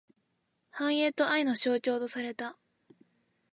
[0.71, 2.57] 繁栄と愛の象徴とされた。